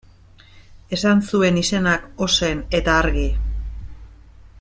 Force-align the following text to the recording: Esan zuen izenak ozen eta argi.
Esan 0.97 1.21
zuen 1.31 1.59
izenak 1.61 2.07
ozen 2.27 2.63
eta 2.79 2.95
argi. 3.03 3.27